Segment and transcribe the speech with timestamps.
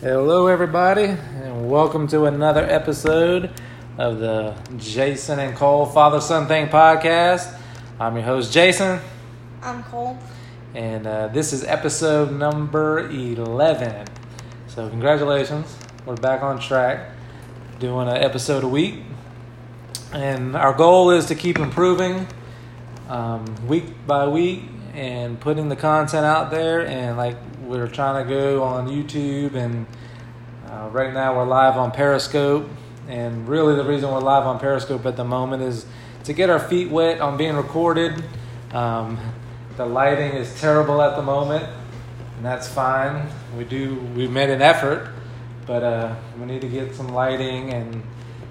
[0.00, 3.50] Hello, everybody, and welcome to another episode
[3.96, 7.58] of the Jason and Cole Father Son Thing podcast.
[7.98, 9.00] I'm your host, Jason,
[9.62, 10.18] I'm Cole.
[10.74, 14.06] and uh, this is episode number 11.
[14.68, 17.10] So, congratulations, we're back on track,
[17.78, 18.96] doing an episode a week.
[20.12, 22.26] And our goal is to keep improving
[23.08, 24.62] um, week by week
[24.94, 26.86] and putting the content out there.
[26.86, 27.36] And like
[27.66, 29.86] we're trying to go on YouTube, and
[30.68, 32.68] uh, right now we're live on Periscope.
[33.08, 35.84] And really, the reason we're live on Periscope at the moment is
[36.24, 38.22] to get our feet wet on being recorded.
[38.72, 39.18] Um,
[39.76, 41.64] the lighting is terrible at the moment,
[42.36, 43.28] and that's fine.
[43.58, 45.10] We do we've made an effort,
[45.66, 48.02] but uh, we need to get some lighting and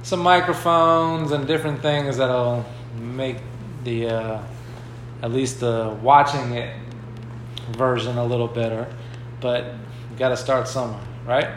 [0.04, 2.66] some microphones and different things that'll
[3.00, 3.38] make
[3.86, 4.41] the uh,
[5.22, 6.76] at least the watching it
[7.72, 8.88] version a little better.
[9.42, 9.66] But
[10.12, 11.48] you got to start somewhere, right?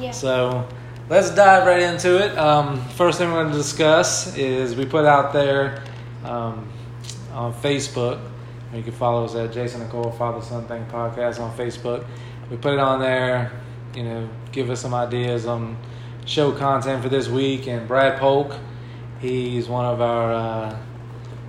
[0.00, 0.10] Yeah.
[0.10, 0.68] So
[1.08, 2.36] let's dive right into it.
[2.36, 5.82] Um, first thing we're going to discuss is we put out there
[6.24, 6.68] um,
[7.32, 8.20] on Facebook.
[8.74, 12.06] You can follow us at Jason and Cole Father Son Thing Podcast on Facebook.
[12.50, 13.52] We put it on there.
[13.94, 15.76] You know, give us some ideas on
[16.26, 17.68] show content for this week.
[17.68, 18.54] And Brad Polk,
[19.20, 20.78] he's one of our, uh,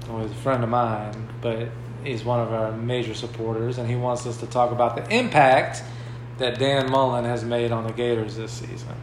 [0.08, 1.70] well, a friend of mine, but
[2.08, 5.84] he's one of our major supporters, and he wants us to talk about the impact
[6.38, 8.96] that Dan Mullen has made on the Gators this season.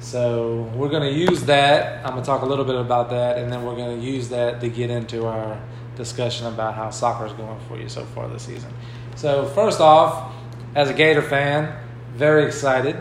[0.00, 2.04] So we're going to use that.
[2.04, 4.28] I'm going to talk a little bit about that, and then we're going to use
[4.28, 5.60] that to get into our
[5.96, 8.72] discussion about how soccer is going for you so far this season.
[9.16, 10.34] So first off,
[10.74, 11.74] as a Gator fan,
[12.14, 12.96] very excited.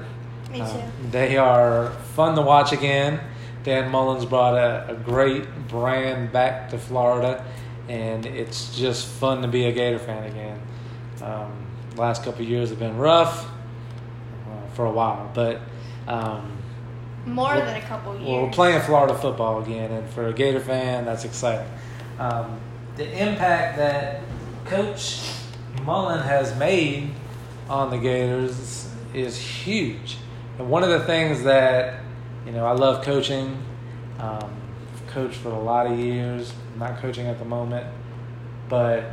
[0.52, 0.82] Me Uh, too.
[1.12, 3.20] they are fun to watch again.
[3.64, 7.44] Dan Mullen's brought a, a great brand back to Florida,
[7.88, 10.60] and it's just fun to be a Gator fan again.
[11.22, 11.52] Um,
[11.96, 15.62] last couple of years have been rough uh, for a while, but
[16.08, 16.52] um,
[17.26, 18.28] More than a couple years.
[18.28, 21.68] well, we're playing Florida football again, and for a Gator fan, that's exciting.
[22.20, 22.60] Um,
[22.96, 24.22] the impact that
[24.66, 25.22] Coach
[25.84, 27.12] Mullen has made
[27.70, 30.18] on the Gators is huge.
[30.58, 32.02] And one of the things that,
[32.46, 33.58] you know, I love coaching.
[34.20, 34.50] Um,
[34.94, 37.86] I've coached for a lot of years, not coaching at the moment,
[38.70, 39.04] but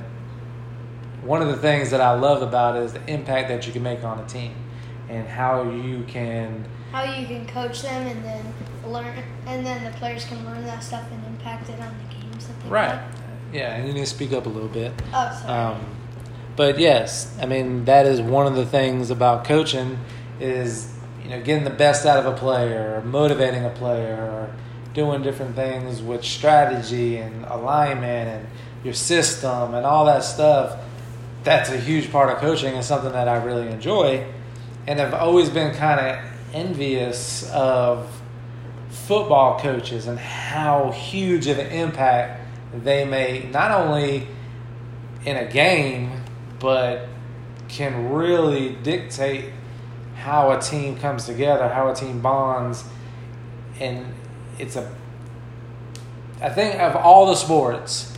[1.23, 3.83] one of the things that I love about it is the impact that you can
[3.83, 4.55] make on a team
[5.09, 8.55] and how you can How you can coach them and then
[8.87, 12.47] learn, and then the players can learn that stuff and impact it on the games
[12.47, 12.89] that they Right.
[12.91, 13.61] play.
[13.61, 14.93] Yeah, and you need to speak up a little bit.
[15.13, 15.53] Oh, sorry.
[15.59, 15.81] Um,
[16.57, 19.99] but yes, I mean that is one of the things about coaching
[20.41, 20.93] is
[21.23, 24.51] you know getting the best out of a player, or motivating a player, or
[24.95, 28.47] doing different things with strategy and alignment and
[28.85, 30.79] your system and all that stuff.
[31.45, 34.27] That's a huge part of coaching and something that I really enjoy,
[34.87, 38.09] and I've always been kind of envious of
[38.91, 42.41] football coaches and how huge of an impact
[42.75, 44.27] they make not only
[45.25, 46.23] in a game
[46.59, 47.09] but
[47.69, 49.47] can really dictate
[50.17, 52.85] how a team comes together how a team bonds
[53.81, 54.07] and
[54.63, 54.91] it's a
[56.41, 58.17] i think of all the sports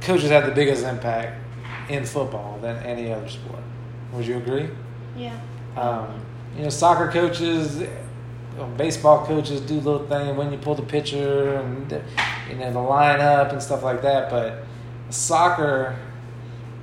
[0.00, 1.40] coaches have the biggest impact
[1.88, 3.62] in football than any other sport
[4.12, 4.68] would you agree
[5.16, 5.38] yeah.
[5.76, 6.20] um,
[6.56, 7.82] you know, soccer coaches,
[8.76, 11.90] baseball coaches do little thing when you pull the pitcher and
[12.50, 14.30] you know the lineup and stuff like that.
[14.30, 14.64] But
[15.10, 15.96] soccer,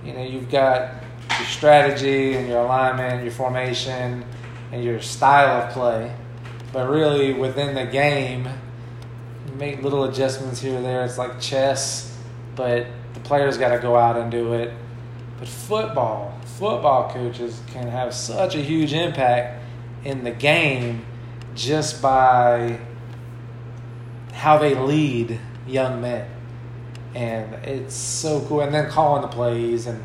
[0.04, 0.94] you know, you've got
[1.38, 4.24] your strategy and your alignment, your formation,
[4.72, 6.16] and your style of play.
[6.72, 8.48] But really, within the game,
[9.54, 11.04] make little adjustments here or there.
[11.06, 12.18] It's like chess,
[12.56, 14.74] but the players got to go out and do it.
[15.40, 19.64] But football, football coaches can have such a huge impact
[20.04, 21.06] in the game
[21.56, 22.80] just by
[24.34, 26.30] how they lead young men.
[27.14, 28.62] And it's so cool.
[28.62, 30.04] And then calling the plays and,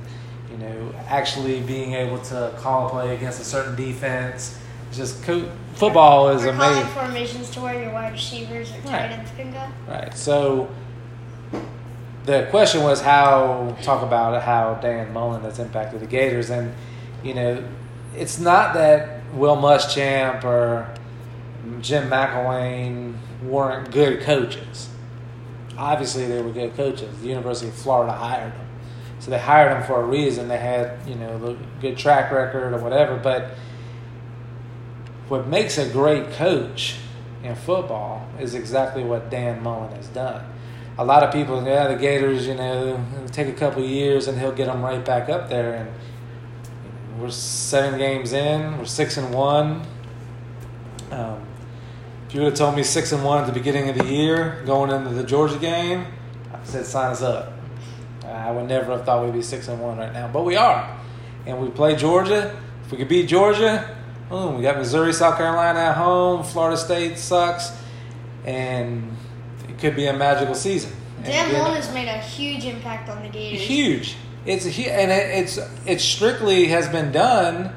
[0.50, 4.58] you know, actually being able to call a play against a certain defense.
[4.92, 6.86] Just co- football is We're amazing.
[6.86, 9.10] formations to where your wide receivers or tight Right.
[9.12, 9.62] ends can go.
[9.88, 10.12] Right.
[10.16, 10.68] So
[12.26, 16.74] the question was how talk about how Dan Mullen has impacted the Gators, and
[17.22, 17.62] you know,
[18.16, 20.86] it's not that Will Muschamp or
[21.80, 23.14] Jim McElwain
[23.44, 24.88] weren't good coaches.
[25.78, 27.08] Obviously, they were good coaches.
[27.22, 28.66] The University of Florida hired them,
[29.20, 30.48] so they hired them for a reason.
[30.48, 33.50] They had you know a good track record or whatever, but
[35.30, 36.96] what makes a great coach
[37.44, 40.44] in football is exactly what Dan Mullen has done.
[40.98, 43.00] A lot of people, yeah, the Gators, you know,
[43.30, 45.74] take a couple years and he'll get them right back up there.
[45.74, 49.82] And we're seven games in, we're six and one.
[51.12, 51.46] Um,
[52.26, 54.62] if you would have told me six and one at the beginning of the year,
[54.66, 56.06] going into the Georgia game,
[56.52, 57.52] I said sign us up.
[58.24, 61.00] I would never have thought we'd be six and one right now, but we are,
[61.46, 62.60] and we play Georgia.
[62.84, 63.96] If we could beat Georgia,
[64.30, 66.42] boom, we got Missouri, South Carolina at home.
[66.44, 67.70] Florida State sucks,
[68.46, 69.14] and
[69.68, 70.92] it could be a magical season.
[71.24, 73.60] Dan Mullen has made a huge impact on the Gators.
[73.60, 74.16] huge.
[74.46, 77.74] It's a, and it, it's it strictly has been done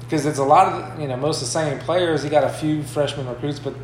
[0.00, 2.22] because it's a lot of you know most of the same players.
[2.22, 3.74] He got a few freshman recruits, but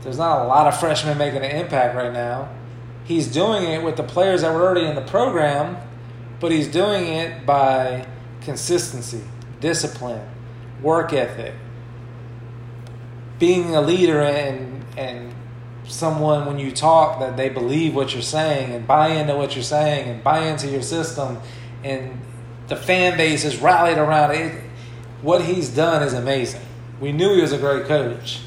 [0.00, 2.48] there's not a lot of freshmen making an impact right now.
[3.04, 5.76] He's doing it with the players that were already in the program,
[6.40, 8.06] but he's doing it by
[8.40, 9.22] consistency,
[9.60, 10.26] discipline,
[10.82, 11.54] work ethic,
[13.38, 15.32] being a leader and and
[15.84, 19.64] someone when you talk that they believe what you're saying and buy into what you're
[19.64, 21.38] saying and buy into your system
[21.82, 22.20] and
[22.68, 24.62] the fan base is rallied around it.
[25.20, 26.62] What he's done is amazing.
[27.00, 28.40] We knew he was a great coach,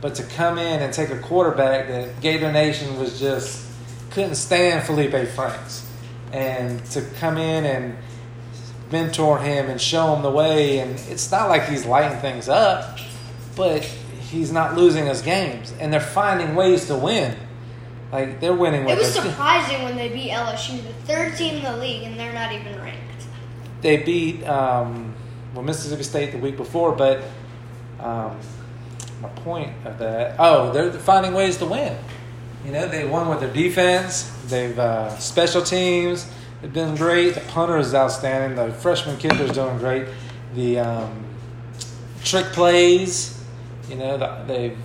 [0.00, 3.66] but to come in and take a quarterback that Gator Nation was just
[4.10, 5.88] couldn't stand Feleipe Franks,
[6.32, 7.96] and to come in and
[8.92, 12.98] mentor him and show him the way, and it's not like he's lighting things up,
[13.56, 17.36] but he's not losing his games, and they're finding ways to win.
[18.12, 21.62] Like they're winning with It was surprising when they beat LSU, the third team in
[21.62, 22.98] the league, and they're not even ranked.
[23.80, 25.14] they beat um,
[25.54, 27.22] well Mississippi State the week before, but
[28.00, 28.38] um,
[29.22, 31.96] my point of that oh they're finding ways to win.
[32.66, 34.30] You know they won with their defense.
[34.46, 36.30] They've uh, special teams.
[36.62, 37.34] They've been great.
[37.34, 38.56] The punter is outstanding.
[38.56, 40.06] The freshman kicker is doing great.
[40.54, 41.24] The um,
[42.22, 43.44] trick plays.
[43.90, 44.78] You know the, they've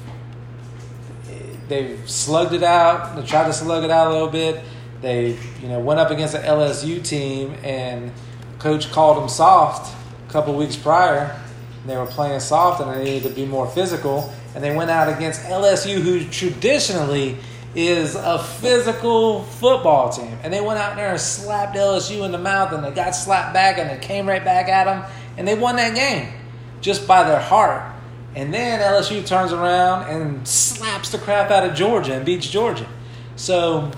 [1.67, 3.15] they've slugged it out.
[3.15, 4.63] They tried to slug it out a little bit.
[5.01, 8.11] They, you know, went up against an LSU team, and
[8.57, 9.95] coach called them soft
[10.27, 11.39] a couple weeks prior.
[11.85, 14.33] They were playing soft, and they needed to be more physical.
[14.55, 17.37] And they went out against LSU, who traditionally
[17.75, 20.37] is a physical football team.
[20.43, 23.53] And they went out there and slapped LSU in the mouth, and they got slapped
[23.53, 25.03] back, and they came right back at them,
[25.37, 26.33] and they won that game
[26.81, 27.93] just by their heart.
[28.35, 32.87] And then LSU turns around and slaps the crap out of Georgia and beats Georgia.
[33.35, 33.91] So,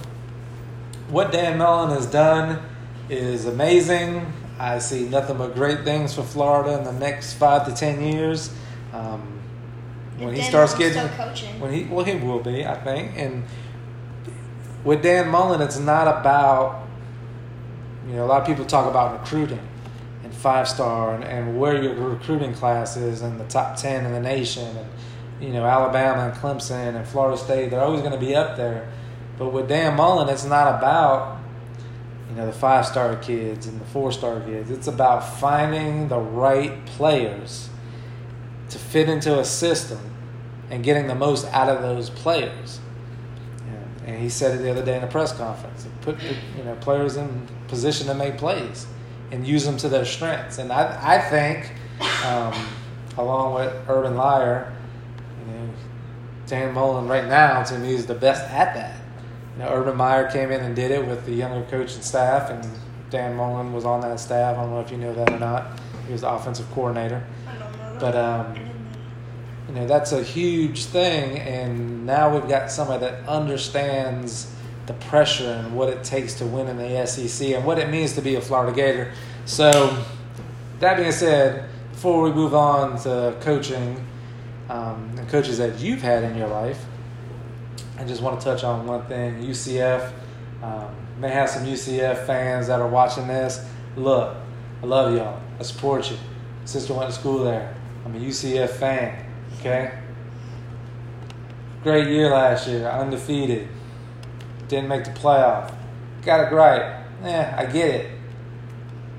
[1.09, 2.61] what Dan Mullen has done
[3.09, 4.31] is amazing.
[4.59, 8.53] I see nothing but great things for Florida in the next five to ten years.
[8.93, 9.38] Um,
[10.19, 11.59] when he Dan starts Mullen's getting, coaching.
[11.59, 13.13] when he well, he will be, I think.
[13.15, 13.45] And
[14.83, 16.85] with Dan Mullen, it's not about
[18.07, 19.59] you know a lot of people talk about recruiting
[20.23, 24.11] and five star and, and where your recruiting class is and the top ten in
[24.11, 24.87] the nation and
[25.39, 28.91] you know Alabama and Clemson and Florida State they're always going to be up there
[29.37, 31.39] but with Dan Mullen it's not about
[32.29, 36.19] you know the five star kids and the four star kids it's about finding the
[36.19, 37.68] right players
[38.69, 39.99] to fit into a system
[40.69, 42.79] and getting the most out of those players
[43.69, 44.07] yeah.
[44.07, 45.87] And he said it the other day in a press conference.
[46.01, 46.17] Put
[46.57, 48.87] you know players in position to make plays
[49.31, 50.57] and use them to their strengths.
[50.57, 51.71] And I I think
[52.25, 52.53] um,
[53.17, 54.73] along with Urban Meyer,
[55.45, 55.69] you know,
[56.47, 58.95] Dan Mullen right now to me is the best at that.
[59.53, 62.49] You know, Urban Meyer came in and did it with the younger coach and staff,
[62.49, 62.65] and
[63.09, 64.57] Dan Mullen was on that staff.
[64.57, 65.79] I don't know if you know that or not.
[66.07, 67.23] He was the offensive coordinator.
[67.99, 68.55] But um,
[69.67, 74.53] you know that's a huge thing, and now we've got somebody that understands
[74.87, 78.13] the pressure and what it takes to win in the SEC and what it means
[78.13, 79.11] to be a Florida Gator.
[79.45, 80.03] So,
[80.79, 84.03] that being said, before we move on to coaching
[84.69, 86.83] um, and coaches that you've had in your life,
[87.99, 89.43] I just want to touch on one thing.
[89.43, 90.11] UCF
[90.63, 93.63] um, may have some UCF fans that are watching this.
[93.95, 94.35] Look,
[94.81, 95.39] I love y'all.
[95.59, 96.17] I support you.
[96.65, 97.75] Sister went to school there.
[98.09, 99.23] I'm a UCF fan.
[99.59, 99.91] Okay.
[101.83, 103.67] Great year last year, undefeated.
[104.67, 105.75] Didn't make the playoff.
[106.23, 107.03] Got it right.
[107.23, 108.11] Yeah, I get it.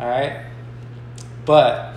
[0.00, 0.44] All right.
[1.44, 1.94] But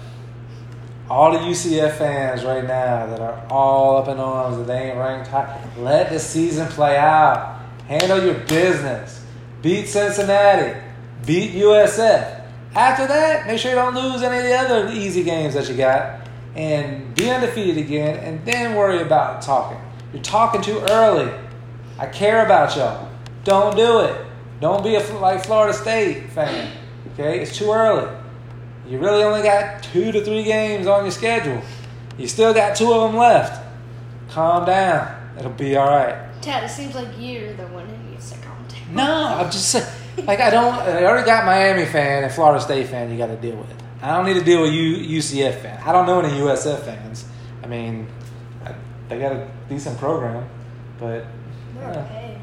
[1.09, 4.97] all the UCF fans right now that are all up in arms that they ain't
[4.97, 7.59] ranked high, let the season play out.
[7.87, 9.25] Handle your business.
[9.63, 10.79] Beat Cincinnati.
[11.25, 12.45] Beat USF.
[12.75, 15.75] After that, make sure you don't lose any of the other easy games that you
[15.75, 16.22] got.
[16.55, 19.79] And be undefeated again, and then worry about talking.
[20.13, 21.31] You're talking too early.
[21.97, 23.09] I care about y'all.
[23.43, 24.25] Don't do it.
[24.61, 26.71] Don't be a like Florida State fan.
[27.13, 28.09] Okay, it's too early.
[28.87, 31.61] You really only got two to three games on your schedule.
[32.17, 33.61] You still got two of them left.
[34.29, 35.35] Calm down.
[35.37, 36.15] It'll be all right.
[36.41, 38.95] Ted, it seems like you're the one who needs to calm down.
[38.95, 39.85] No, I'm just saying.
[40.25, 40.75] Like I don't.
[40.75, 43.11] I already got Miami fan and Florida State fan.
[43.11, 43.82] You got to deal with.
[44.03, 45.81] I don't need to deal with U, UCF fan.
[45.81, 47.25] I don't know any USF fans.
[47.63, 48.07] I mean,
[48.65, 48.75] I,
[49.07, 50.47] they got a decent program,
[50.99, 51.25] but
[51.77, 52.37] okay.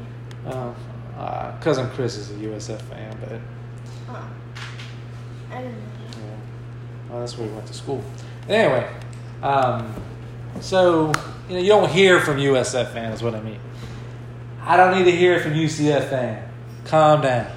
[0.47, 0.73] uh,
[1.15, 3.39] uh, cousin Chris is a USF fan, but
[4.07, 4.23] Huh.
[5.51, 5.79] I didn't know.
[6.17, 8.03] yeah, well, that's where he went to school.
[8.49, 8.91] Anyway,
[9.43, 9.93] um,
[10.61, 11.11] so
[11.47, 13.15] you know you don't hear from USF fans.
[13.19, 13.59] Is what I mean.
[14.63, 16.49] I don't need to hear from UCF fan.
[16.85, 17.51] Calm down.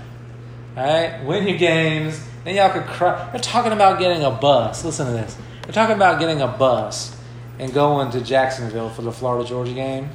[0.77, 2.21] All right, win your games.
[2.45, 3.31] Then y'all could cry.
[3.31, 4.85] They're talking about getting a bus.
[4.85, 5.37] Listen to this.
[5.63, 7.17] They're talking about getting a bus
[7.59, 10.11] and going to Jacksonville for the Florida Georgia game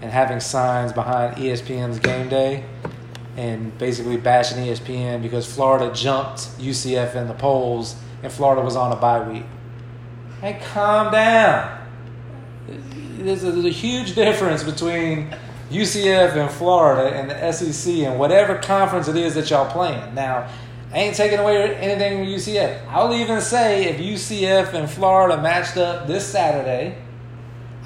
[0.00, 2.64] and having signs behind ESPN's game day
[3.36, 8.92] and basically bashing ESPN because Florida jumped UCF in the polls and Florida was on
[8.92, 9.44] a bye week.
[10.40, 11.82] Hey, calm down.
[12.66, 15.34] There's a, there's a huge difference between
[15.70, 20.14] UCF and Florida and the SEC and whatever conference it is that y'all playing.
[20.14, 20.48] Now,
[20.92, 22.86] I ain't taking away anything from UCF.
[22.88, 26.96] I'll even say if UCF and Florida matched up this Saturday,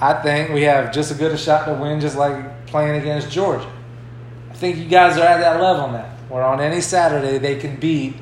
[0.01, 3.31] I think we have just as good a shot to win, just like playing against
[3.31, 3.71] Georgia.
[4.51, 7.77] I think you guys are at that level now, where on any Saturday they can
[7.77, 8.17] beat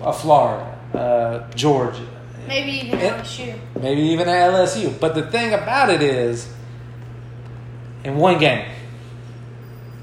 [0.00, 2.06] a Florida, uh, Georgia,
[2.46, 3.54] Maybe even It- LSU.
[3.80, 4.90] maybe even LSU.
[5.00, 6.46] But the thing about it is,
[8.04, 8.66] in one game.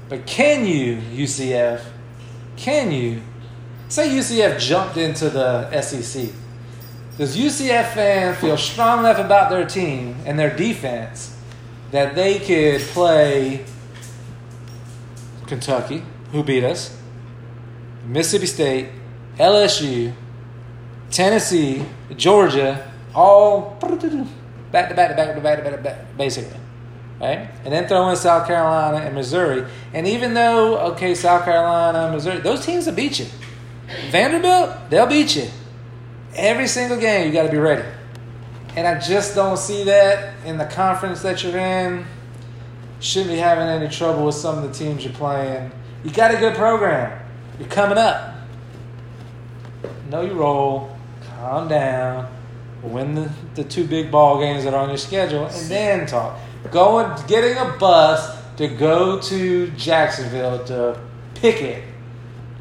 [0.08, 1.80] But can you, UCF,
[2.56, 3.22] can you,
[3.92, 6.30] say UCF jumped into the SEC?
[7.18, 11.36] Does UCF fan feel strong enough about their team and their defense
[11.90, 13.66] that they could play
[15.46, 16.96] Kentucky, who beat us,
[18.06, 18.88] Mississippi State,
[19.36, 20.14] LSU,
[21.10, 21.84] Tennessee,
[22.16, 24.26] Georgia, all back to
[24.72, 26.58] back to back to back to back to back, basically.
[27.20, 27.50] Right?
[27.64, 29.64] And then throw in South Carolina and Missouri.
[29.92, 33.26] And even though, okay, South Carolina, Missouri, those teams will beat you.
[34.10, 35.48] Vanderbilt, they'll beat you.
[36.34, 37.86] Every single game, you got to be ready.
[38.74, 42.06] And I just don't see that in the conference that you're in.
[43.00, 45.70] Shouldn't be having any trouble with some of the teams you're playing.
[46.04, 47.18] You got a good program.
[47.58, 48.34] You're coming up.
[50.08, 50.96] Know your role.
[51.36, 52.32] Calm down.
[52.82, 56.38] Win the, the two big ball games that are on your schedule, and then talk.
[56.70, 61.00] Going, getting a bus to go to Jacksonville to
[61.34, 61.84] pick it.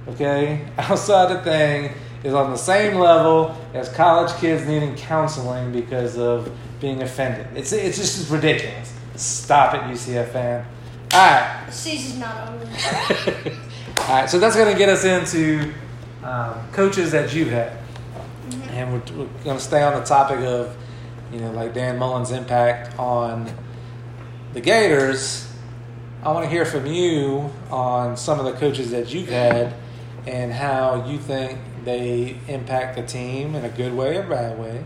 [0.08, 1.93] Okay, outside the thing
[2.24, 7.48] is on the same level as college kids needing counseling because of being offended.
[7.55, 8.93] It's it's just ridiculous.
[9.15, 10.65] Stop it, UCF fan.
[11.13, 11.63] All right.
[11.67, 12.65] The season's not over.
[14.01, 15.74] All right, so that's going to get us into
[16.24, 17.77] um, coaches that you've had,
[18.70, 20.75] and we're, we're going to stay on the topic of,
[21.31, 23.51] you know, like Dan Mullen's impact on
[24.53, 25.48] the Gators.
[26.24, 29.74] I want to hear from you on some of the coaches that you've had
[30.27, 34.83] and how you think they impact the team in a good way or bad way.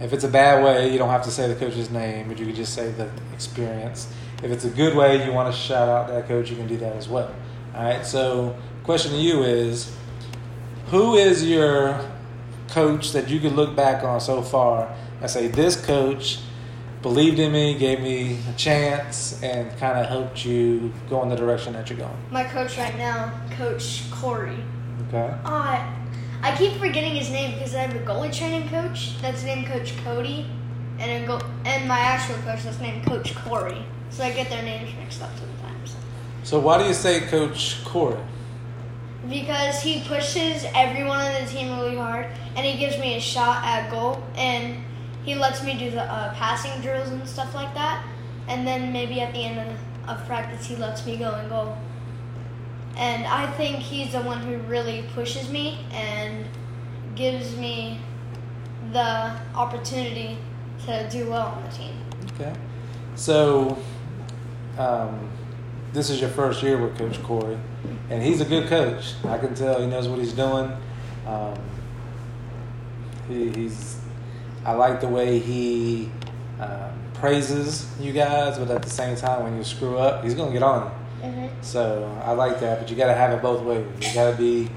[0.00, 2.44] If it's a bad way, you don't have to say the coach's name, but you
[2.46, 4.12] can just say the experience.
[4.42, 6.76] If it's a good way, you want to shout out that coach, you can do
[6.78, 7.34] that as well.
[7.74, 8.04] All right.
[8.04, 8.54] So,
[8.84, 9.94] question to you is,
[10.88, 11.98] who is your
[12.68, 16.40] coach that you could look back on so far and say this coach
[17.06, 21.36] believed in me, gave me a chance, and kind of helped you go in the
[21.36, 22.18] direction that you're going?
[22.32, 24.58] My coach right now, Coach Corey.
[25.06, 25.32] Okay.
[25.44, 25.86] Uh,
[26.42, 29.96] I keep forgetting his name because I have a goalie training coach that's named Coach
[30.02, 30.50] Cody,
[30.98, 33.84] and a go- and my actual coach that's named Coach Corey.
[34.10, 35.94] So I get their names mixed up sometimes.
[36.42, 38.18] So, why do you say Coach Corey?
[39.28, 43.64] Because he pushes everyone on the team really hard, and he gives me a shot
[43.64, 44.82] at goal, and
[45.26, 48.02] he lets me do the uh, passing drills and stuff like that.
[48.48, 51.76] And then maybe at the end of, of practice, he lets me go and goal.
[52.96, 56.46] And I think he's the one who really pushes me and
[57.16, 57.98] gives me
[58.92, 60.38] the opportunity
[60.86, 61.94] to do well on the team.
[62.34, 62.54] Okay.
[63.16, 63.76] So,
[64.78, 65.28] um,
[65.92, 67.58] this is your first year with Coach Corey,
[68.10, 69.14] and he's a good coach.
[69.24, 70.70] I can tell he knows what he's doing.
[71.26, 71.54] Um,
[73.28, 73.98] he, he's.
[74.66, 76.10] I like the way he
[76.60, 80.52] um, praises you guys, but at the same time, when you screw up, he's gonna
[80.52, 80.90] get on
[81.22, 81.28] you.
[81.28, 81.62] Mm-hmm.
[81.62, 83.86] So I like that, but you got to have it both ways.
[84.00, 84.68] You got to be,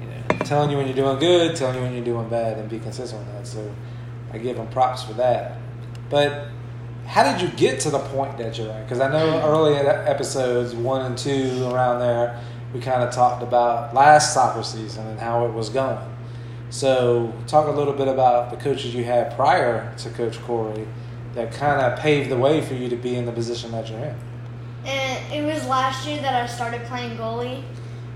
[0.00, 2.68] you know, telling you when you're doing good, telling you when you're doing bad, and
[2.68, 3.46] be consistent with that.
[3.46, 3.74] So
[4.32, 5.58] I give him props for that.
[6.08, 6.48] But
[7.06, 8.84] how did you get to the point that you're at?
[8.84, 12.40] Because I know early in episodes one and two around there,
[12.72, 15.98] we kind of talked about last soccer season and how it was going.
[16.70, 20.86] So talk a little bit about the coaches you had prior to Coach Corey
[21.34, 23.98] that kind of paved the way for you to be in the position that you're
[23.98, 24.14] in.
[24.86, 27.64] And it was last year that I started playing goalie.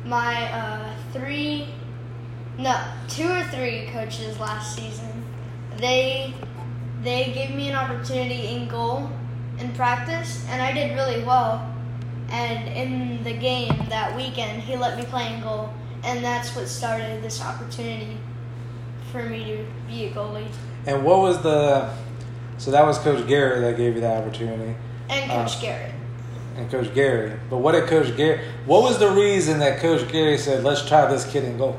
[0.04, 1.66] My uh, three,
[2.56, 5.24] no, two or three coaches last season,
[5.78, 6.32] they
[7.02, 9.10] they gave me an opportunity in goal,
[9.58, 11.70] in practice, and I did really well.
[12.30, 15.70] And in the game that weekend, he let me play in goal,
[16.04, 18.16] and that's what started this opportunity
[19.14, 20.48] for me to be a goalie.
[20.86, 21.88] And what was the?
[22.58, 24.74] So that was Coach Gary that gave you that opportunity,
[25.08, 25.92] And Uh, Coach Garrett.
[26.56, 27.32] and Coach Gary.
[27.48, 28.40] But what did Coach Gary?
[28.66, 31.76] What was the reason that Coach Gary said, "Let's try this kid in goal"?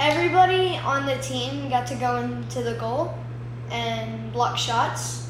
[0.00, 3.14] Everybody on the team got to go into the goal
[3.70, 5.28] and block shots,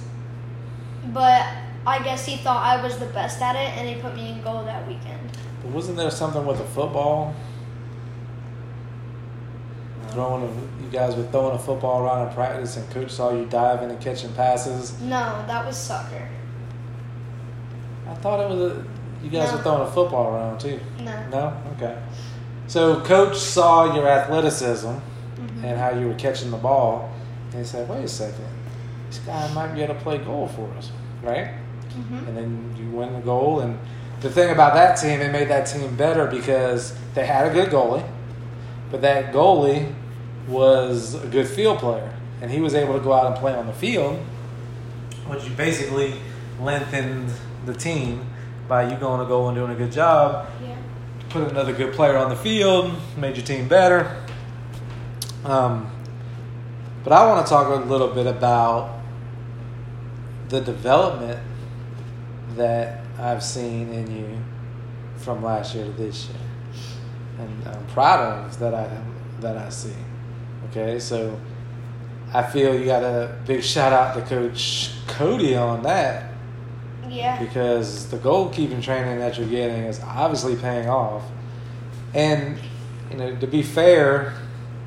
[1.13, 1.43] but
[1.87, 4.43] I guess he thought I was the best at it, and he put me in
[4.43, 5.21] goal that weekend.
[5.63, 7.35] But wasn't there something with a football?
[10.17, 13.45] Throwing a, you guys were throwing a football around in practice, and coach saw you
[13.45, 14.99] diving and catching passes.
[15.03, 16.27] No, that was soccer.
[18.09, 18.85] I thought it was a,
[19.23, 19.59] you guys No.
[19.59, 20.81] were throwing a football around too.
[21.01, 21.13] No.
[21.31, 21.99] No, okay.
[22.67, 25.65] So coach saw your athleticism Mhm.
[25.65, 27.11] and how you were catching the ball,
[27.51, 28.47] and he said, "Wait a second,
[29.11, 30.93] this guy might be able to play goal for us,
[31.23, 31.49] right?"
[31.91, 32.27] Mhm.
[32.29, 33.61] and then you win the goal.
[33.61, 33.79] And
[34.23, 37.69] the thing about that team, it made that team better because they had a good
[37.69, 38.03] goalie,
[38.91, 39.93] but that goalie
[40.49, 43.67] was a good field player, and he was able to go out and play on
[43.67, 44.19] the field,
[45.27, 46.15] which you basically
[46.61, 47.31] lengthened
[47.65, 48.27] the team
[48.69, 50.49] by you going to goal and doing a good job.
[50.63, 50.77] Yeah.
[51.29, 54.25] Put another good player on the field, made your team better.
[55.45, 55.91] Um,
[57.05, 59.01] but I want to talk a little bit about
[60.49, 61.41] the development
[62.57, 64.39] that I've seen in you
[65.17, 66.39] from last year to this year,
[67.39, 69.03] and I'm proud of that I
[69.41, 69.95] that I see.
[70.71, 71.39] Okay, so
[72.35, 76.33] I feel you got a big shout out to Coach Cody on that
[77.09, 77.39] Yeah.
[77.43, 81.23] because the goalkeeping training that you're getting is obviously paying off.
[82.15, 82.59] And
[83.11, 84.35] you know, to be fair,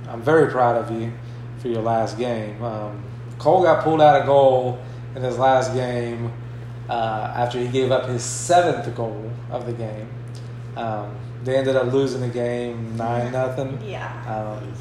[0.10, 1.14] I'm very proud of you
[1.60, 2.62] for your last game.
[2.64, 3.04] Um,
[3.38, 4.78] Cole got pulled out of goal
[5.16, 6.32] in his last game
[6.90, 10.10] uh, after he gave up his seventh goal of the game.
[10.76, 13.80] Um, they ended up losing the game nine nothing.
[13.86, 14.12] Yeah.
[14.60, 14.74] Um,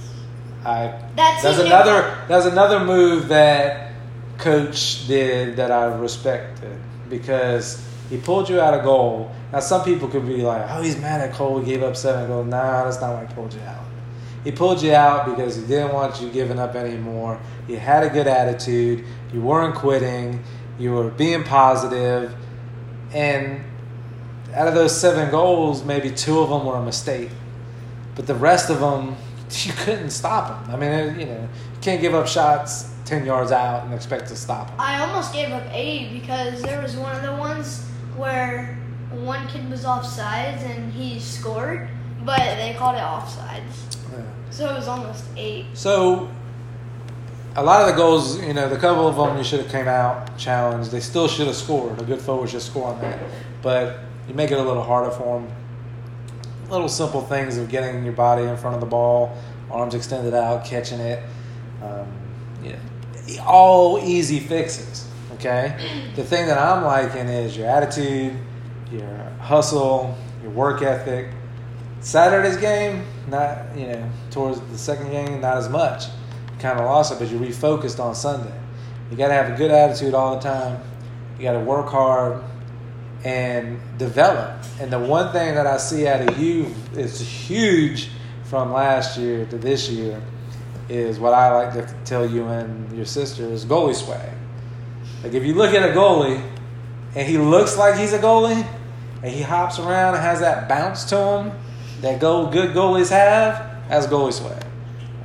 [0.65, 3.93] I That's another that's another move that
[4.39, 9.31] coach did that I respected because he pulled you out of goal.
[9.53, 11.61] Now some people could be like, "Oh, he's mad at Cole.
[11.61, 13.85] He gave up seven goals." Nah, that's not why he pulled you out.
[14.45, 17.41] He pulled you out because he didn't want you giving up anymore.
[17.67, 19.05] You had a good attitude.
[19.33, 20.43] You weren't quitting.
[20.79, 22.35] You were being positive,
[23.13, 23.65] and
[24.55, 27.31] out of those seven goals, maybe two of them were a mistake,
[28.15, 29.17] but the rest of them
[29.67, 30.75] you couldn't stop them.
[30.75, 34.29] I mean, it- you know, you can't give up shots ten yards out and expect
[34.29, 34.77] to stop them.
[34.79, 38.79] I almost gave up eight because there was one of the ones where
[39.13, 41.89] one kid was offsides and he scored,
[42.25, 43.97] but they called it offsides.
[44.13, 44.19] Yeah.
[44.51, 45.67] So it was almost eight.
[45.73, 46.29] So,
[47.57, 49.89] a lot of the goals, you know, the couple of them you should have came
[49.89, 50.91] out challenged.
[50.91, 51.99] They still should have scored.
[52.01, 53.19] A good forward should score on that,
[53.63, 55.49] but you make it a little harder for them.
[56.71, 59.37] Little simple things of getting your body in front of the ball,
[59.71, 61.23] arms extended out, catching it.
[61.83, 62.07] Um,
[63.41, 65.07] all easy fixes.
[65.35, 66.11] Okay.
[66.17, 68.37] The thing that I'm liking is your attitude,
[68.91, 71.33] your hustle, your work ethic.
[72.01, 76.05] Saturday's game, not you know, towards the second game, not as much.
[76.59, 78.53] Kind of lost it, but you refocused on Sunday.
[79.11, 80.81] You got to have a good attitude all the time.
[81.37, 82.43] You got to work hard
[83.25, 84.63] and develop.
[84.81, 88.11] And the one thing that I see out of you is huge
[88.45, 90.23] from last year to this year
[90.89, 94.31] is what I like to tell you and your sister is goalie swag.
[95.23, 96.43] Like if you look at a goalie
[97.15, 98.67] and he looks like he's a goalie
[99.23, 101.53] and he hops around and has that bounce to him
[102.01, 104.65] that go good goalies have, that's goalie swag.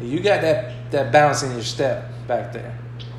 [0.01, 2.77] You got that that bounce in your step back there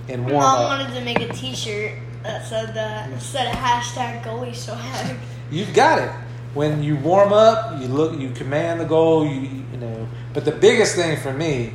[0.09, 0.79] And warm mom up.
[0.79, 1.93] wanted to make a T-shirt
[2.25, 5.17] Uh, that said that instead of hashtag goalie swag.
[5.51, 6.11] You've got it.
[6.55, 9.27] When you warm up, you look, you command the goal.
[9.27, 10.09] You you know.
[10.33, 11.75] But the biggest thing for me,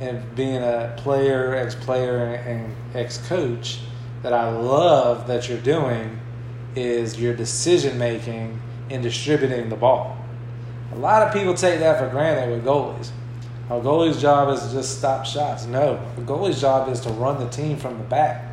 [0.00, 3.80] and being a player, ex-player, and ex-coach,
[4.22, 6.20] that I love that you're doing,
[6.76, 10.16] is your decision making in distributing the ball.
[10.92, 13.10] A lot of people take that for granted with goalies.
[13.68, 15.66] A goalie's job is to just stop shots.
[15.66, 18.44] No, a goalie's job is to run the team from the back,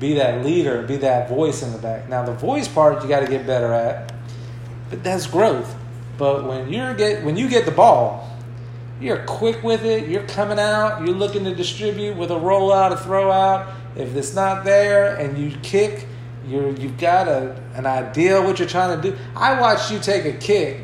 [0.00, 2.08] be that leader, be that voice in the back.
[2.08, 4.12] Now, the voice part you got to get better at,
[4.88, 5.76] but that's growth.
[6.18, 8.28] But when you get when you get the ball,
[9.00, 10.08] you're quick with it.
[10.08, 11.06] You're coming out.
[11.06, 13.72] You're looking to distribute with a rollout, a throw out.
[13.96, 16.06] If it's not there and you kick,
[16.46, 19.16] you're you've got a an idea what you're trying to do.
[19.36, 20.80] I watched you take a kick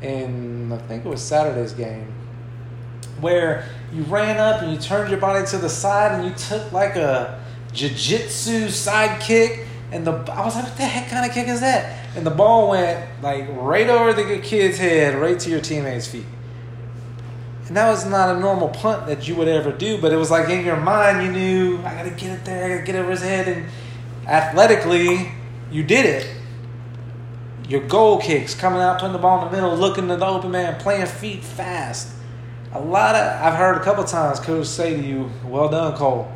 [0.00, 2.12] in I think it was Saturday's game
[3.20, 6.72] where you ran up and you turned your body to the side and you took
[6.72, 7.41] like a
[7.72, 11.60] jiu-jitsu side kick, and the I was like, what the heck kind of kick is
[11.60, 12.06] that?
[12.16, 16.26] And the ball went like right over the kid's head, right to your teammate's feet.
[17.68, 20.30] And that was not a normal punt that you would ever do, but it was
[20.30, 23.10] like in your mind, you knew I gotta get it there, I gotta get over
[23.12, 23.66] his head, and
[24.26, 25.32] athletically,
[25.70, 26.26] you did it.
[27.68, 30.50] Your goal kicks, coming out, putting the ball in the middle, looking to the open
[30.50, 32.08] man, playing feet fast.
[32.74, 36.30] A lot of I've heard a couple times coach say to you, "Well done, Cole,"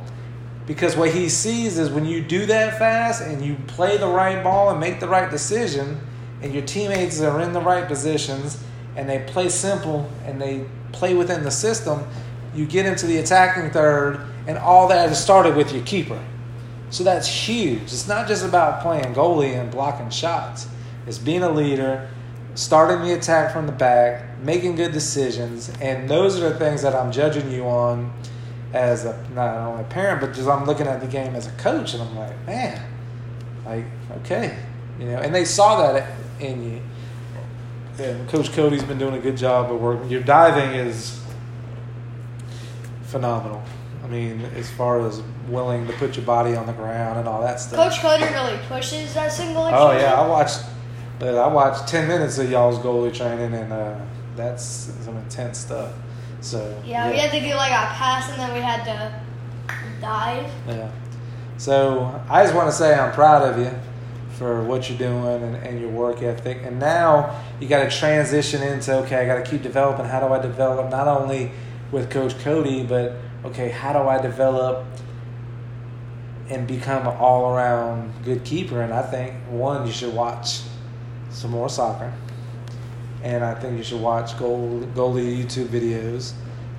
[0.67, 4.43] because what he sees is when you do that fast and you play the right
[4.43, 6.01] ball and make the right decision,
[6.43, 8.63] and your teammates are in the right positions
[8.97, 12.07] and they play simple and they play within the system,
[12.55, 16.23] you get into the attacking third, and all that has started with your keeper.
[16.91, 17.83] So that's huge.
[17.83, 20.69] It's not just about playing goalie and blocking shots.
[21.07, 22.09] It's being a leader,
[22.55, 26.95] starting the attack from the back, making good decisions, and those are the things that
[26.95, 28.13] I'm judging you on
[28.77, 31.53] as a not only a parent, but just I'm looking at the game as a
[31.53, 32.81] coach, and I'm like, man,
[33.65, 33.85] like
[34.19, 34.57] okay,
[35.01, 35.19] you know.
[35.19, 36.83] And they saw that in you.
[37.99, 40.11] And Coach Cody's been doing a good job of working.
[40.11, 41.19] Your diving is
[43.05, 43.63] phenomenal.
[44.05, 47.41] I mean, as far as willing to put your body on the ground and all
[47.41, 47.91] that stuff.
[47.91, 49.63] Coach Cody really pushes that single.
[49.63, 50.61] Oh yeah, I watched.
[51.21, 53.99] I watched ten minutes of y'all's goalie training, and uh,
[54.37, 55.93] that's some intense stuff.
[56.41, 59.21] So Yeah, we had to do like a pass and then we had to
[60.01, 60.51] dive.
[60.69, 60.91] Yeah.
[61.59, 63.71] So I just want to say I'm proud of you
[64.37, 66.59] for what you're doing and, and your work ethic.
[66.63, 70.07] And now you got to transition into okay, I got to keep developing.
[70.07, 71.51] How do I develop not only
[71.91, 74.85] with Coach Cody, but okay, how do I develop
[76.49, 78.83] and become an all around good keeper?
[78.83, 80.61] And I think one, you should watch
[81.31, 82.13] some more soccer.
[83.27, 86.33] And I think you should watch goal, goalie YouTube videos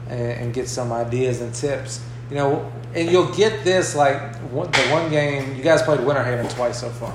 [0.10, 2.02] and, and get some ideas and tips.
[2.30, 4.18] You know, and you'll get this like
[4.52, 7.14] one, the one game you guys played Winter Haven twice so far,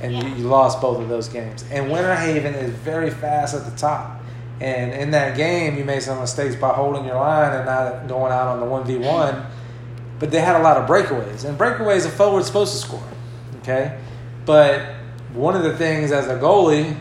[0.00, 1.64] and you, you lost both of those games.
[1.72, 4.22] And Winter Haven is very fast at the top,
[4.60, 8.32] and in that game you made some mistakes by holding your line and not going
[8.32, 9.44] out on the one v one.
[10.20, 13.08] But they had a lot of breakaways, and breakaways a forward's supposed to score,
[13.60, 13.98] okay?
[14.46, 14.94] But
[15.32, 16.96] one of the things as a goalie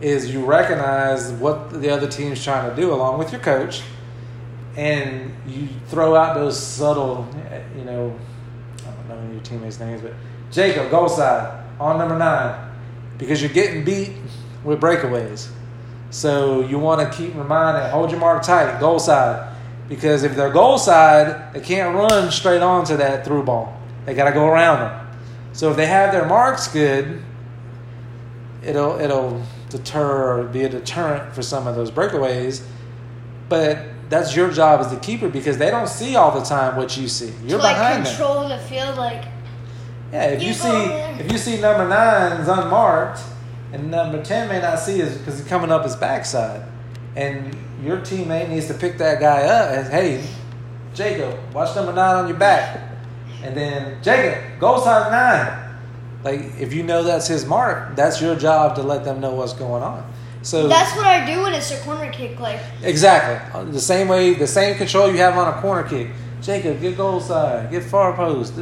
[0.00, 3.82] is you recognize what the other team's trying to do along with your coach
[4.76, 7.28] and you throw out those subtle,
[7.76, 8.16] you know,
[8.78, 10.12] I don't know any of your teammates' names, but
[10.50, 12.70] Jacob, goal side, on number nine,
[13.18, 14.12] because you're getting beat
[14.64, 15.48] with breakaways.
[16.10, 19.54] So you want to keep reminding, hold your mark tight, goal side,
[19.88, 23.76] because if they're goal side, they can't run straight onto that through ball.
[24.06, 25.06] They got to go around them.
[25.52, 27.22] So if they have their marks good,
[28.62, 32.62] it'll it'll deter or be a deterrent for some of those breakaways.
[33.48, 33.78] But
[34.08, 37.08] that's your job as the keeper because they don't see all the time what you
[37.08, 37.32] see.
[37.44, 38.14] You're to, like behind them.
[38.16, 39.24] control the field, like
[40.12, 41.16] Yeah, if you, You see go over there.
[41.20, 43.20] if you see number nine is unmarked
[43.72, 46.62] and number ten may not see it because he's coming up his backside,
[47.16, 50.24] and your teammate needs to pick that guy up and hey,
[50.94, 52.80] Jacob, watch number nine on your back,
[53.44, 55.69] and then Jacob, go side nine.
[56.22, 59.54] Like if you know that's his mark, that's your job to let them know what's
[59.54, 60.10] going on.
[60.42, 62.38] So that's what I do when it's a corner kick.
[62.40, 63.72] Like Exactly.
[63.72, 66.08] The same way, the same control you have on a corner kick.
[66.42, 68.54] Jacob, get goal side, get far post.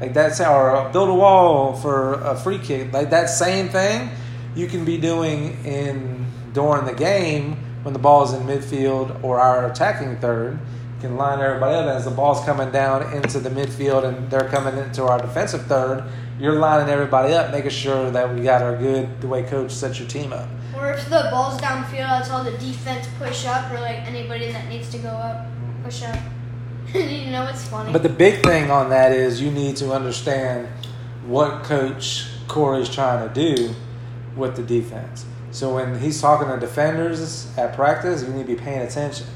[0.00, 2.92] Like that's how, or uh, build a wall for a free kick.
[2.92, 4.10] Like that same thing
[4.54, 9.38] you can be doing in during the game when the ball is in midfield or
[9.38, 10.58] our attacking third.
[10.96, 14.48] You can line everybody up as the ball's coming down into the midfield and they're
[14.48, 16.04] coming into our defensive third.
[16.38, 19.98] You're lining everybody up, making sure that we got our good the way coach sets
[19.98, 20.48] your team up.
[20.76, 24.68] or if the ball's downfield, that's all the defense push up, or like anybody that
[24.68, 25.84] needs to go up, mm-hmm.
[25.84, 26.18] push up.
[26.94, 27.90] you know it's funny.
[27.90, 30.68] But the big thing on that is you need to understand
[31.26, 33.74] what Coach Corey's trying to do
[34.36, 35.24] with the defense.
[35.52, 39.26] So when he's talking to defenders at practice, you need to be paying attention.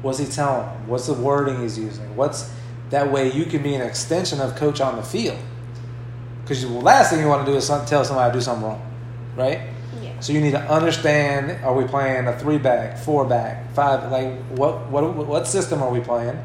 [0.00, 0.88] What's he telling them?
[0.88, 2.16] What's the wording he's using?
[2.16, 2.50] What's
[2.90, 5.38] that way you can be an extension of coach on the field.
[6.46, 8.64] Because the last thing you want to do is some- tell somebody to do something
[8.68, 8.80] wrong,
[9.36, 9.62] right?
[10.00, 10.10] yeah.
[10.20, 14.12] So you need to understand: Are we playing a three back, four back, five?
[14.12, 16.38] Like what what what system are we playing,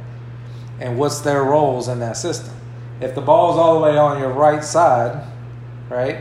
[0.79, 2.53] and what's their roles in that system?
[2.99, 5.23] If the ball's all the way on your right side,
[5.89, 6.17] right?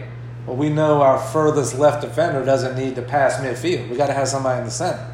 [0.47, 3.89] Well, we know our furthest left defender doesn't need to pass midfield.
[3.91, 5.07] We got to have somebody in the center.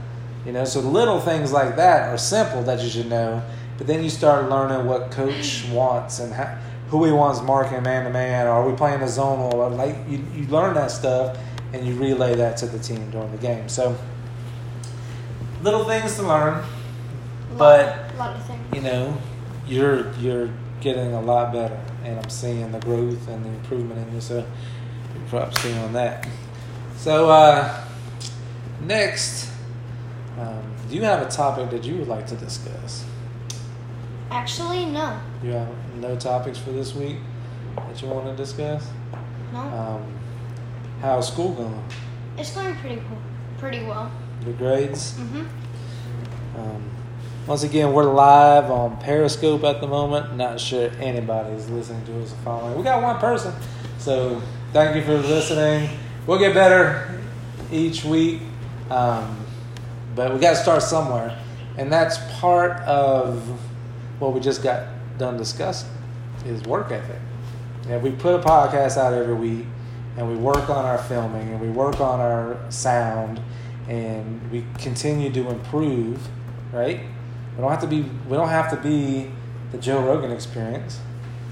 [0.45, 3.43] You know, so little things like that are simple that you should know.
[3.79, 6.57] But then you start learning what coach wants and how,
[6.89, 8.47] who he wants marking man to man.
[8.47, 9.53] Are we playing a zonal?
[9.55, 11.37] Or like you, you learn that stuff
[11.73, 13.69] and you relay that to the team during the game.
[13.69, 13.97] So
[15.63, 18.37] little things to learn, lot- but lot
[18.73, 19.17] you know,
[19.67, 24.15] you're you're getting a lot better, and I'm seeing the growth and the improvement in
[24.15, 24.21] you.
[24.21, 24.47] So,
[25.29, 26.29] props to you on that.
[26.97, 27.85] So, uh,
[28.83, 29.51] next,
[30.39, 33.05] um, do you have a topic that you would like to discuss?
[34.31, 35.21] Actually, no.
[35.43, 37.17] You have no topics for this week
[37.77, 38.89] that you want to discuss?
[39.53, 39.61] No.
[39.61, 40.13] Um,
[41.01, 41.85] how's school going?
[42.39, 43.19] it's going pretty cool.
[43.59, 44.11] Pretty well.
[44.45, 45.15] The grades?
[45.15, 46.61] Mm-hmm.
[46.61, 46.91] Um,
[47.47, 50.37] once again, we're live on Periscope at the moment.
[50.37, 52.77] Not sure anybody's listening to us or following.
[52.77, 53.55] We got one person,
[53.99, 55.89] so thank you for listening.
[56.27, 57.23] We'll get better
[57.71, 58.43] each week,
[58.91, 59.39] um,
[60.15, 61.39] but we got to start somewhere,
[61.79, 63.59] and that's part of
[64.19, 64.87] what we just got
[65.19, 65.91] done discussing
[66.45, 67.19] is work ethic.
[67.89, 69.67] And we put a podcast out every week,
[70.17, 73.41] and we work on our filming, and we work on our sound,
[73.89, 76.19] and we continue to improve.
[76.73, 77.01] Right?
[77.57, 78.03] We don't have to be.
[78.29, 79.31] We don't have to be
[79.73, 81.01] the Joe Rogan Experience,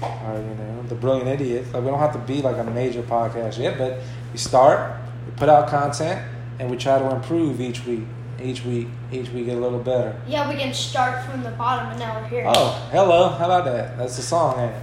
[0.01, 1.65] or you know, the Brilliant Idiot.
[1.73, 3.99] Like we don't have to be like a major podcast yet, but
[4.31, 6.21] we start, we put out content,
[6.59, 8.03] and we try to improve each week.
[8.41, 10.19] Each week, each week get a little better.
[10.27, 12.45] Yeah, we can start from the bottom, and now we're here.
[12.47, 13.29] Oh, hello.
[13.29, 13.97] How about that?
[13.97, 14.81] That's the song, ain't it?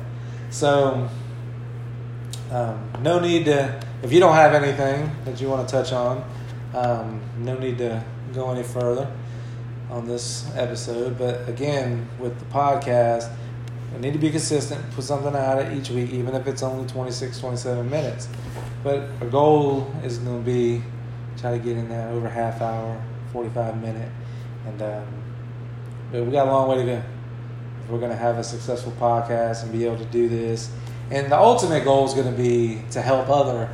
[0.51, 1.09] So,
[2.51, 6.25] um, no need to, if you don't have anything that you want to touch on,
[6.75, 9.11] um, no need to go any further
[9.91, 11.19] on this episode.
[11.19, 13.31] But again, with the podcast,
[13.95, 17.39] we need to be consistent, put something out each week, even if it's only 26,
[17.39, 18.29] 27 minutes.
[18.83, 20.83] But our goal is going to be
[21.37, 24.11] try to get in that over half hour, 45 minute.
[24.67, 25.05] And um,
[26.13, 27.03] we got a long way to go
[27.85, 30.71] if we're going to have a successful podcast and be able to do this.
[31.11, 33.69] And the ultimate goal is going to be to help other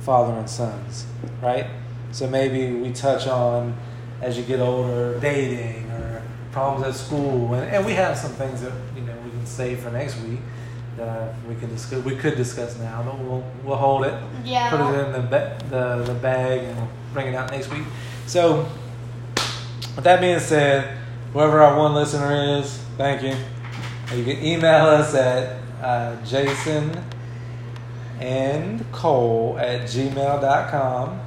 [0.00, 1.06] father and sons,
[1.42, 1.66] right?
[2.12, 3.74] So maybe we touch on
[4.20, 6.22] as you get older, dating or
[6.52, 9.80] problems at school, and, and we have some things that you know we can save
[9.80, 10.38] for next week
[10.96, 12.04] that we can discuss.
[12.04, 14.70] We could discuss now, but we'll we'll hold it, Yeah.
[14.70, 17.82] put it in the ba- the the bag, and bring it out next week.
[18.26, 18.68] So,
[19.94, 20.96] with that being said,
[21.32, 23.36] whoever our one listener is, thank you.
[24.16, 27.04] You can email us at uh, Jason
[28.20, 31.20] and Cole at gmail.com.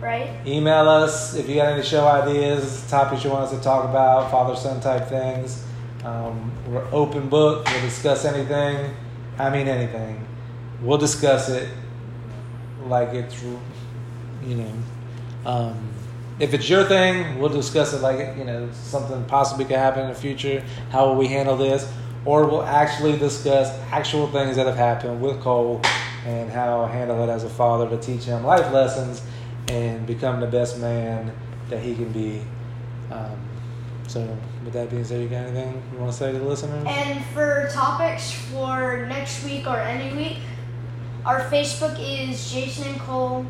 [0.00, 0.30] Right.
[0.46, 4.30] Email us if you got any show ideas, topics you want us to talk about,
[4.30, 5.64] father son type things.
[6.04, 7.66] Um, we're open book.
[7.66, 8.94] We'll discuss anything.
[9.38, 10.26] I mean anything.
[10.80, 11.68] We'll discuss it
[12.86, 13.58] like it's you
[14.42, 14.72] know.
[15.44, 15.89] Um,
[16.40, 20.08] if it's your thing, we'll discuss it like you know something possibly could happen in
[20.08, 20.64] the future.
[20.90, 21.90] How will we handle this?
[22.24, 25.80] Or we'll actually discuss actual things that have happened with Cole
[26.26, 29.22] and how I handle it as a father to teach him life lessons
[29.68, 31.32] and become the best man
[31.68, 32.42] that he can be.
[33.10, 33.38] Um,
[34.06, 34.20] so,
[34.64, 36.84] with that being said, you got anything you want to say to the listeners?
[36.86, 40.38] And for topics for next week or any week,
[41.24, 43.46] our Facebook is Jason and Cole,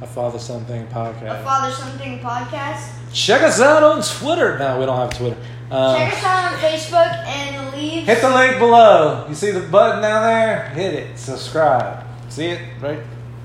[0.00, 1.42] A father son thing a podcast.
[1.42, 2.90] Father Son Thing podcast.
[3.12, 4.56] Check us out on Twitter.
[4.58, 5.36] No, we don't have Twitter.
[5.70, 8.04] Um, Check us out on Facebook and leave.
[8.06, 9.26] Hit the link below.
[9.28, 10.68] You see the button down there?
[10.70, 11.18] Hit it.
[11.18, 12.04] Subscribe.
[12.28, 13.00] See it right,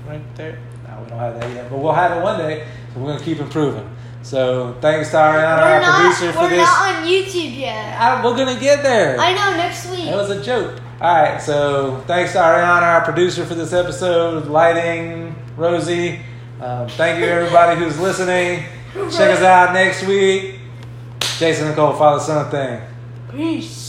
[0.06, 0.58] right there.
[0.86, 2.66] No, we don't have that yet, but we'll have it one day.
[2.94, 3.90] So we're gonna keep improving.
[4.22, 6.52] So thanks to Ariana, we're our not, producer, for this.
[6.52, 8.00] we're not on YouTube yet.
[8.00, 9.18] I- we're gonna get there.
[9.18, 10.04] I know next week.
[10.04, 10.78] That was a joke.
[11.00, 14.46] All right, so thanks to Ariana, our producer, for this episode.
[14.46, 16.20] Lighting, Rosie.
[16.60, 18.64] Um, thank you, everybody who's listening.
[18.94, 20.56] Check us out next week.
[21.38, 22.80] Jason and Cole, Father Son Thing.
[23.30, 23.83] Peace.